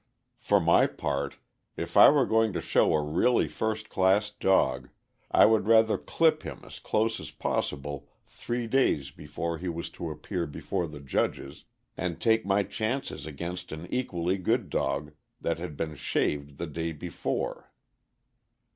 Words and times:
For 0.39 0.59
my 0.59 0.87
part, 0.87 1.35
if 1.77 1.95
I 1.95 2.09
were 2.09 2.25
going 2.25 2.53
to 2.53 2.59
show 2.59 2.91
a 2.95 3.03
really 3.03 3.47
first 3.47 3.87
class 3.87 4.31
dog, 4.31 4.89
I 5.29 5.45
would 5.45 5.67
rather 5.67 5.99
clip 5.99 6.41
him 6.41 6.61
as 6.65 6.79
close 6.79 7.19
as 7.19 7.29
possible 7.29 8.09
three 8.25 8.65
days 8.65 9.11
before 9.11 9.59
he 9.59 9.69
was 9.69 9.91
to 9.91 10.09
appear 10.09 10.47
before 10.47 10.87
the 10.87 11.01
judges, 11.01 11.65
and 11.95 12.19
take 12.19 12.47
my 12.47 12.63
chances 12.63 13.27
against 13.27 13.71
an 13.71 13.85
equally 13.91 14.39
good 14.39 14.71
dog 14.71 15.11
that 15.39 15.59
had 15.59 15.77
been 15.77 15.93
shaved 15.93 16.57
the 16.57 16.65
day 16.65 16.93
before. 16.93 17.71